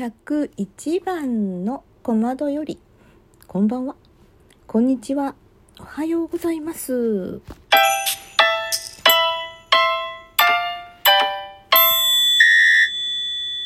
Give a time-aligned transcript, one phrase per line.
[0.00, 2.78] 101番の小窓より
[3.46, 3.96] こんばんは。
[4.66, 5.34] こんにちは。
[5.78, 7.42] おはようございます。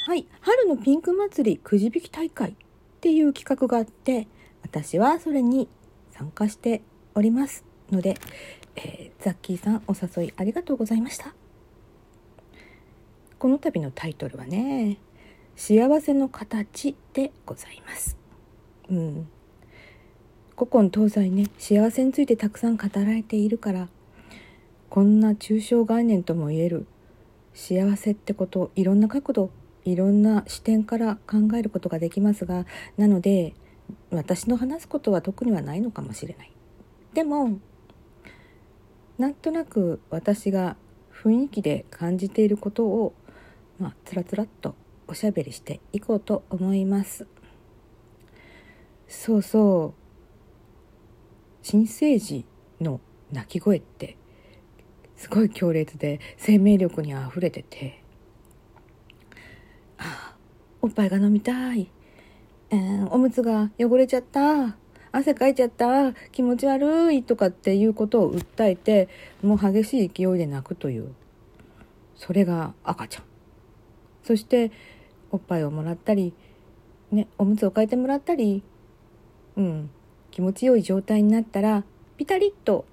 [0.04, 0.26] はい。
[0.40, 2.54] 春のピンク祭りくじ引き大会っ
[3.00, 4.26] ていう企画があって
[4.64, 5.68] 私はそれに
[6.10, 6.82] 参加して
[7.14, 7.64] おります。
[7.92, 8.16] ので、
[8.74, 11.32] えー、ザッキーさんお誘いありがとうございました。
[13.38, 14.98] この度のタイトルはね
[15.56, 18.16] 幸せの形でございます。
[18.90, 19.28] うん。
[20.56, 23.88] 古今東西ね幸せについてたくさん語られているから
[24.88, 26.86] こんな抽象概念ともいえる
[27.54, 29.50] 幸せってことをいろんな角度
[29.84, 33.54] いろんな視点から考えることができますがなので
[34.12, 36.52] 私の話すことは特にはないのかもしれない。
[37.14, 37.58] でも
[39.18, 40.76] なんとなく私が
[41.12, 43.12] 雰囲気で感じていることを
[43.78, 44.76] まあつらつらっと
[45.06, 47.26] おしゃべりしていこうと思います。
[49.08, 50.04] そうそう。
[51.62, 52.44] 新生児
[52.80, 53.00] の
[53.32, 54.16] 鳴き声って
[55.16, 58.02] すごい強烈で生命力にあふれてて。
[59.98, 60.36] あ
[60.82, 61.90] おっぱいが飲みたい、
[62.70, 64.76] えー、おむつが汚れちゃった。
[65.12, 66.12] 汗かいちゃった。
[66.32, 69.08] 気持ち悪いとかっていうことを訴えて
[69.42, 71.14] もう激しい勢いで泣くという。
[72.16, 73.33] それが赤ちゃん。
[74.24, 74.72] そして
[75.30, 76.32] おっぱいをもらったり、
[77.12, 78.62] ね、おむつを替えてもらったり、
[79.56, 79.90] うん、
[80.30, 81.84] 気持ちよい状態になったら
[82.16, 82.86] ピタリッと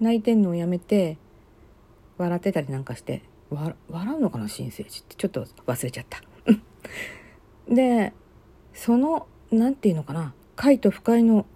[0.00, 1.16] 泣いてんのをやめて
[2.18, 6.22] 笑ってたりなんかして笑うのかな新生児ってちょっと忘れちゃった。
[7.72, 8.12] で
[8.74, 11.46] その何て言うのかな快と不快の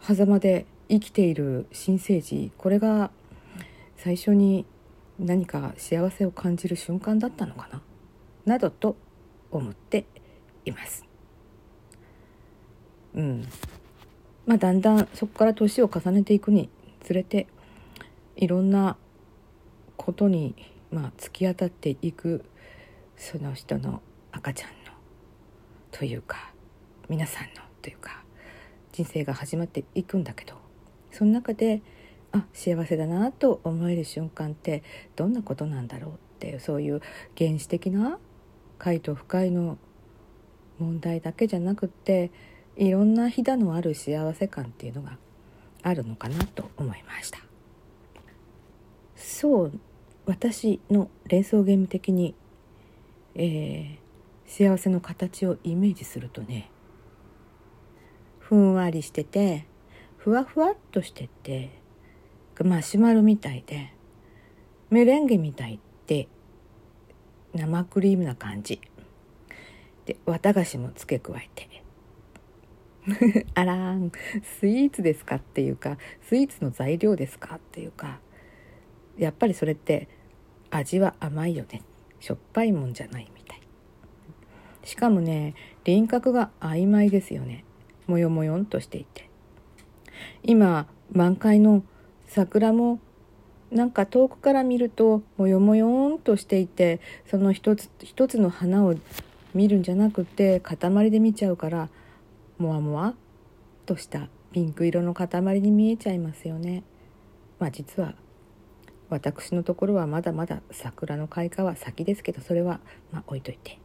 [0.00, 3.10] 狭間で生きている新生児これが
[3.96, 4.64] 最初に
[5.18, 7.82] 何か幸せを感じる瞬間だったのかな
[8.44, 8.96] などと
[9.50, 10.06] 思って
[10.64, 11.04] います。
[13.14, 13.48] うん。
[14.46, 16.70] まあだんだんそこから年を重ねていくに
[17.02, 17.46] つれて
[18.36, 18.96] いろんな
[19.96, 20.54] ことに
[20.90, 22.44] まあ突き当たっていく
[23.16, 24.74] その人の赤ちゃんの
[25.92, 26.52] というか
[27.08, 28.22] 皆さんのというか
[28.92, 30.54] 人生が始まっていくんだけど
[31.12, 31.82] その中で
[32.32, 34.82] あ幸せだなと思える瞬間って
[35.16, 37.00] どんなことなんだろうっていうそういう
[37.36, 38.18] 原始的な
[38.80, 39.76] 快と不快の
[40.78, 42.30] 問題だけじゃなくって
[42.76, 45.18] いろんなひだのある幸せ感っていうのが
[45.82, 47.38] あるのかなと思いました。
[49.16, 49.80] そう
[50.24, 52.34] 私の連想ゲーム的に、
[53.34, 56.70] えー、幸せの形をイメージするとね
[58.38, 59.66] ふんわりしてて
[60.16, 61.70] ふわふわっとしてて
[62.64, 63.92] マシュマロみたいで
[64.88, 65.89] メレンゲみたいって
[67.60, 68.80] 生クリームな感じ。
[70.06, 71.68] で綿菓子も付け加えて。
[73.54, 74.10] あらん。
[74.58, 78.20] スイーツですかっていうかスイーツの材料ですかっていうか
[79.18, 80.08] やっぱりそれって
[80.70, 81.82] 味は甘いよね。
[82.18, 83.60] しょっぱいもんじゃないみたい。
[84.84, 85.54] しかもね
[85.84, 87.64] 輪郭が曖昧ですよね。
[88.06, 89.28] もよもよんとしていて。
[90.42, 91.82] 今満開の
[92.26, 93.00] 桜も
[93.70, 97.00] なんか遠くから見るともよもよんとしていて
[97.30, 98.94] その一つ一つの花を
[99.54, 101.88] 見るんじゃなくて塊で見ちゃうから
[102.58, 103.14] もわもわ
[103.86, 106.82] としたピンク色の塊に見えちゃいますよね。
[107.58, 108.14] まあ実は
[109.08, 112.80] 私のところはまだまだ桜の開花は先ですけどそれは
[113.12, 113.78] まあ置いといて。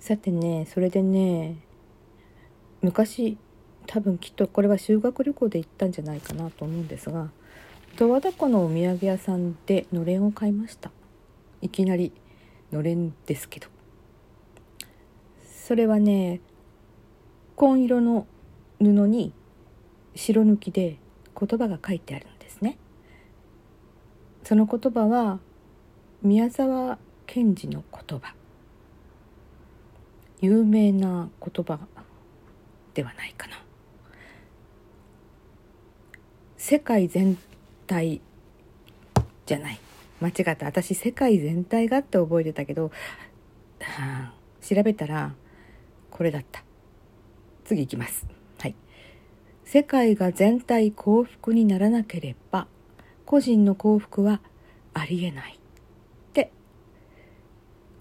[0.00, 1.56] さてねそれでね
[2.80, 3.36] 昔
[3.92, 7.28] 多分きっとこれは修学旅行で行ったんじゃないかなと思うんですが
[7.98, 10.92] 十和田湖のお土産屋さんでのれんを買いました。
[11.60, 12.12] いきなり
[12.70, 13.66] のれんですけど。
[15.44, 16.40] それはね
[17.56, 18.28] 紺色の
[18.78, 19.32] 布に
[20.14, 20.98] 白抜きで
[21.38, 22.78] 言葉が書いてあるんですね。
[24.44, 25.40] その言葉は
[26.22, 26.96] 宮沢
[27.26, 28.36] 賢治の言葉。
[30.40, 31.80] 有名な言葉
[32.94, 33.69] ではないかな。
[36.70, 37.36] 世界全
[37.88, 38.20] 体
[39.44, 39.80] じゃない。
[40.20, 40.66] 間違った。
[40.66, 42.92] 私世界全体がって覚えてたけど、
[43.80, 44.32] はあ、
[44.62, 45.34] 調べたら
[46.12, 46.62] これだった。
[47.64, 48.24] 次いきます。
[48.60, 48.76] はい。
[49.64, 52.68] 世界が全体幸福にならなければ
[53.26, 54.40] 個人の幸福は
[54.94, 55.54] ありえない。
[55.54, 56.52] って。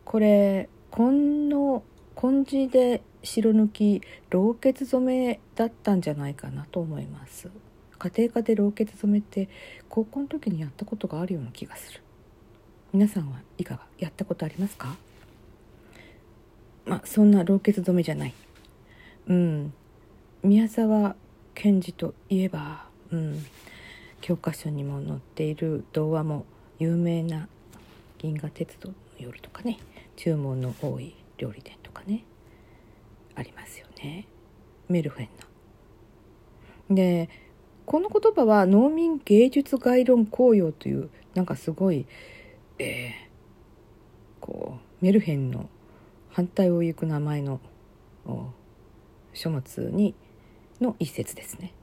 [0.05, 1.81] これ紺の
[2.13, 7.49] 紺地で白抜き老血染めだったんじゃないかなと思います。
[7.99, 9.49] 家庭科で老血染めて
[9.89, 12.01] 高校の時にやったことがあるような気がする。
[12.93, 13.81] 皆さんはいかが？
[13.99, 14.95] やったことありますか？
[16.85, 18.33] まあそんな老血止めじゃない。
[19.27, 19.73] うん。
[20.41, 21.15] 宮沢
[21.53, 23.45] 賢治といえばうん。
[24.21, 26.45] 教科書にも載っている童話も
[26.77, 27.47] 有名な
[28.17, 29.77] 「銀河鉄道の夜」とかね。
[30.15, 32.23] 注文の多い料理店とかね。
[33.35, 34.25] ありますよね。
[34.89, 35.29] メルフェン
[36.89, 36.95] ナ。
[36.95, 37.29] で
[37.89, 42.05] この言葉は農民芸術概論公用というなんかすごい、
[42.77, 45.67] えー、こうメルヘンの
[46.29, 47.59] 反対を行く名前の
[49.33, 50.13] 書物に
[50.79, 51.73] の一節ですね。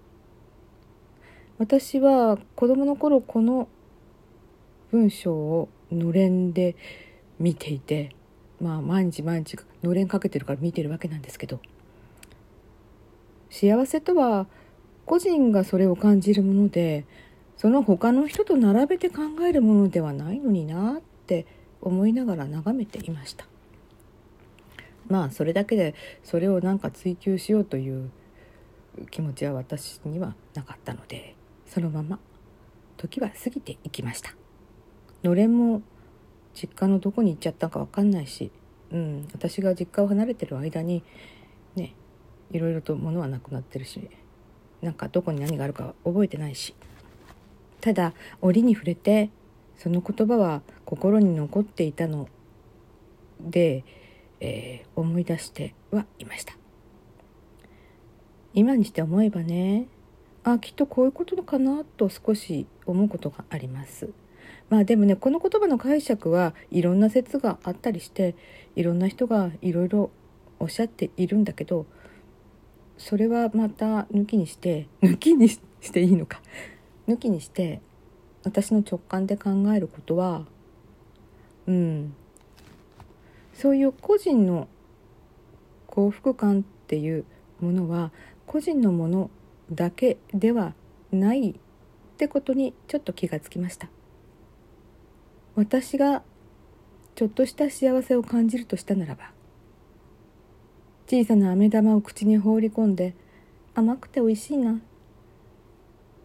[1.59, 3.67] 私は子供の頃この
[4.93, 6.77] 文章をのれんで
[7.41, 8.15] 見ていて
[8.61, 11.59] まあ毎日毎日のれんかけてるから見てるわけなんですけど
[13.51, 14.47] 幸せとは
[15.07, 17.07] 個人がそれを感じるもので
[17.57, 21.47] その他の人と並べて考えるものではないのになって
[21.81, 23.47] 思いながら眺めていました。
[25.09, 25.95] まあそれだけで
[26.25, 28.11] それをなんか追求しようという
[29.11, 31.37] 気持ちは私にはなかったので
[31.67, 32.19] そのまま
[32.97, 34.35] 時は過ぎていきました。
[35.23, 35.83] のれんも
[36.55, 38.51] 実家のどこに行っちゃったか分かんないし、
[38.91, 41.03] うん、私が実家を離れてる間に
[41.75, 41.95] ね
[42.51, 44.09] いろいろと物はなくなってるし
[44.83, 46.75] なんかどこに何があるか覚えてないし
[47.81, 49.31] ただ折に触れて
[49.77, 52.29] その言葉は心に残っていたの
[53.41, 53.85] で、
[54.41, 56.57] えー、思い出してはいました
[58.55, 59.87] 今にして思えばね
[60.45, 64.11] あきっとこういうことかなと少し思うことがあります。
[64.71, 68.37] まあでもねこの言葉の解釈はいろんな説があったりして
[68.77, 70.11] いろんな人がいろいろ
[70.59, 71.87] おっしゃっているんだけど
[72.99, 75.61] それはまた抜きにして抜きにし
[75.93, 76.41] ていいのか。
[77.09, 77.81] 抜きにして
[78.43, 80.47] 私の直感で考えることは
[81.67, 82.15] うん。
[83.55, 84.69] そういう個人の
[85.87, 87.25] 幸福感っていう
[87.61, 88.13] ものは
[88.47, 89.31] 個人のもの
[89.73, 90.75] だけでは
[91.11, 91.55] ないっ
[92.19, 93.89] てことにちょっと気がつきました。
[95.55, 96.23] 私が
[97.15, 99.31] ちょっとした幸せを感じるとしたならば
[101.09, 103.15] 小さな飴玉を口に放り込んで
[103.75, 104.81] 甘くて美味しいな。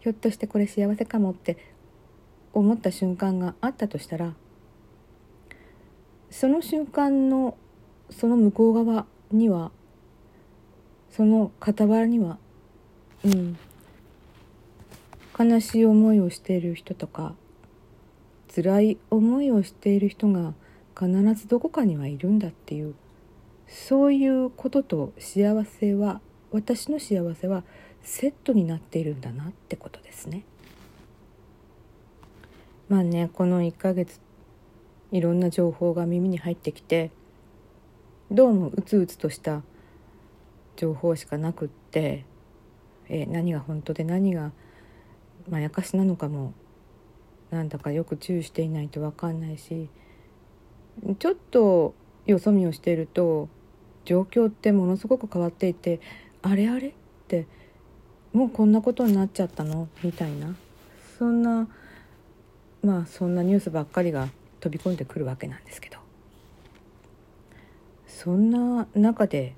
[0.00, 1.56] ひょっとしてこれ幸せかもって
[2.52, 4.34] 思った瞬間があったとしたら
[6.28, 7.56] その瞬間の
[8.10, 9.70] その向こう側には
[11.10, 12.38] その傍らには
[13.24, 13.56] うん
[15.38, 17.36] 悲しい思いをしている人とか
[18.52, 20.52] 辛い思いをしている人が
[20.98, 22.94] 必ずどこかにはいるんだっていう
[23.72, 26.20] そういうことと幸せは
[26.50, 27.64] 私の幸せは
[28.02, 30.44] セットになっているんだなってことですね。
[32.90, 34.20] まあねこの1ヶ月
[35.10, 37.10] いろんな情報が耳に入ってきて
[38.30, 39.62] どうもうつうつとした
[40.76, 42.26] 情報しかなくって
[43.08, 44.52] え、何が本当で何が
[45.48, 46.52] まやかしなのかも
[47.50, 49.88] なんだかよく注意していないと分かんないし
[51.18, 51.94] ちょっと
[52.26, 53.48] よそ見をしていると
[54.04, 56.00] 状況ってものすごく変わっていて
[56.42, 56.92] あれあれっ
[57.28, 57.46] て
[58.32, 59.88] もうこんなことになっちゃったの？
[60.02, 60.54] みたいな。
[61.18, 61.68] そんな
[62.82, 64.28] まあそんなニュースばっかりが
[64.60, 65.98] 飛び込んでくるわけなんですけど。
[68.06, 69.54] そんな中で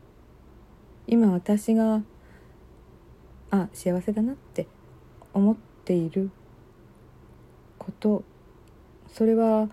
[1.07, 2.03] 今私が
[3.51, 4.67] あ幸せだなって
[5.35, 6.31] 思っている
[7.79, 8.25] こと
[9.13, 9.69] それは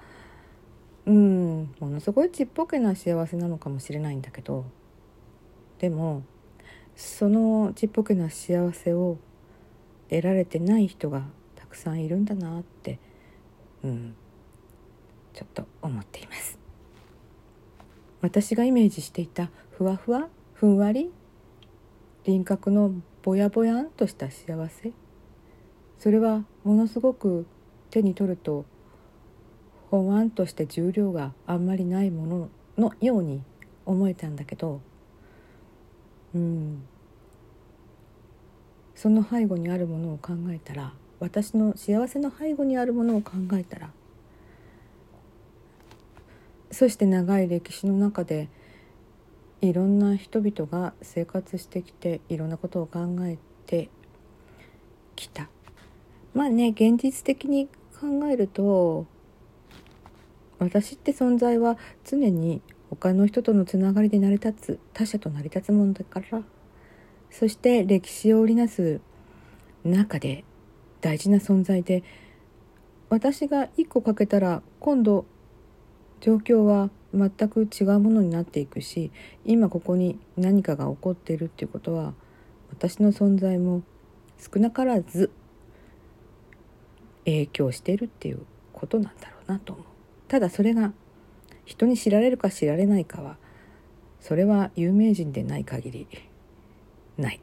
[1.06, 1.76] うん。
[1.80, 4.66] ものすごいちっぽけな幸せなのかもしれないんだけど
[5.80, 6.24] でも
[6.96, 9.18] そのちっぽけな幸せを
[10.10, 11.24] 得られてない人が
[11.56, 13.00] たくさんいるんだなって
[13.84, 14.16] うん。
[15.34, 16.60] ちょっと思っています。
[18.22, 21.12] 私がイメージしていたふわふわふんわり
[22.26, 22.94] 輪郭の
[23.24, 24.92] ぼやぼやんとした幸せ。
[25.98, 27.46] それはものすごく
[27.90, 28.66] 手に取ると
[29.92, 33.44] ほわんとして重量があんまりないもののように
[33.86, 34.82] 思えたんだけど
[36.34, 36.84] うん。
[38.96, 43.90] その背後にあるものを考えたら私の幸せの背後にあるものを考えたら
[46.72, 48.48] そして長い歴史の中で
[49.60, 53.90] いろんな人々が生活してきていろんなことを考えて
[55.16, 55.50] きた。
[56.34, 57.68] まあね現実的に
[58.00, 59.06] 考えると
[60.62, 66.44] 私って存在は常に他の人とのつながりで成り立つ他者と成り立つものだから。
[67.32, 69.00] そして歴史を織りなす
[69.84, 70.44] 中で
[71.00, 72.04] 大事な存在で
[73.10, 75.26] 私が一個かけたら今度
[76.20, 79.12] 状況は全く違うものになっていくし
[79.46, 82.14] 今ここに何かが起こっているっていうことは
[82.70, 83.82] 私の存在も
[84.38, 85.32] 少なからず
[87.26, 89.91] 影響しているっていうことなんだろうなと思う。
[90.32, 90.94] ただそれが
[91.66, 93.36] 人に知られるか知られないかは
[94.22, 96.08] それは有名人でない限り
[97.18, 97.42] ない。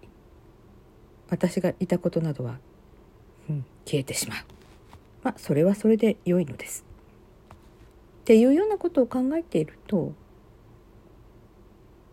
[1.29, 2.59] 私がいたことなどは、
[3.51, 4.39] うん、消えてしまう。
[5.23, 6.87] まあそれはそれで良いのです。
[8.23, 10.15] っていうようなことを考えていると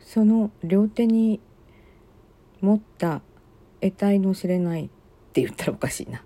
[0.02, 1.40] その両手に
[2.60, 3.22] 持った
[3.80, 4.90] 得体の知れないっ
[5.32, 6.22] て言ったらおかしいな。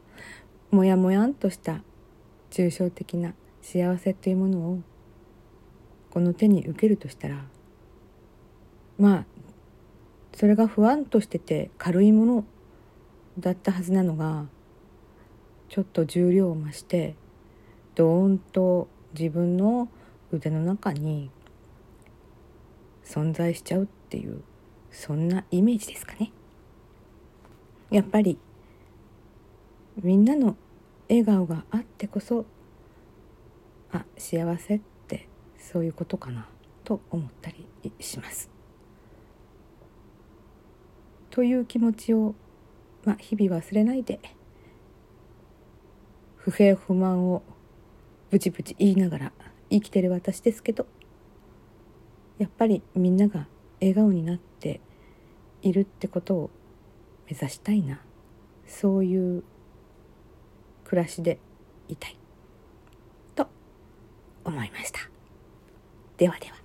[0.71, 1.83] もやもやんとした
[2.49, 3.35] 抽象的な
[3.71, 4.81] 幸せというものを
[6.09, 7.45] この手に受けるとしたら
[8.97, 9.25] まあ
[10.33, 12.45] それが不安としてて軽いもの
[13.37, 14.47] だったはずなのが
[15.67, 17.13] ちょっと重量を増して
[17.93, 19.87] ドーンと自分の
[20.31, 21.29] 腕の中に
[23.05, 24.41] 存在しちゃうっていう
[24.89, 26.31] そんなイメージですかね。
[27.91, 28.39] やっぱり
[30.01, 30.57] みんなの
[31.07, 32.47] 笑顔があってこそ
[33.91, 35.27] あ幸せって
[35.57, 36.47] そういうことかな
[36.83, 37.67] と思ったり
[37.99, 38.49] します。
[41.29, 42.35] という気持ちを、
[43.05, 44.19] まあ、日々忘れないで
[46.35, 47.43] 不平不満を
[48.29, 49.31] ブチブチ言いながら
[49.69, 50.87] 生きてる私ですけど
[52.39, 53.47] やっぱりみんなが
[53.79, 54.81] 笑顔になって
[55.61, 56.49] いるってことを
[57.29, 58.01] 目指したいな
[58.65, 59.43] そういう
[60.85, 61.39] 暮らしで
[61.87, 62.17] いたい
[64.49, 64.99] 思いました。
[66.17, 66.58] ではでは。